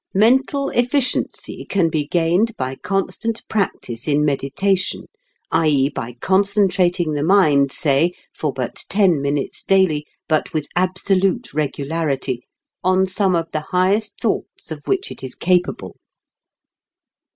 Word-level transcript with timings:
Mental 0.15 0.69
efficiency 0.71 1.63
can 1.63 1.87
be 1.87 2.07
gained 2.07 2.57
by 2.57 2.73
constant 2.75 3.47
practice 3.47 4.07
in 4.07 4.25
meditation 4.25 5.03
i.e., 5.51 5.89
by 5.89 6.13
concentrating 6.19 7.11
the 7.13 7.21
mind, 7.21 7.71
say, 7.71 8.13
for 8.33 8.51
but 8.51 8.83
ten 8.89 9.21
minutes 9.21 9.61
daily, 9.61 10.07
but 10.27 10.53
with 10.53 10.67
absolute 10.75 11.53
regularity, 11.53 12.41
on 12.83 13.05
some 13.05 13.35
of 13.35 13.51
the 13.51 13.65
highest 13.69 14.19
thoughts 14.19 14.71
of 14.71 14.81
which 14.87 15.11
it 15.11 15.23
is 15.23 15.35
capable. 15.35 15.95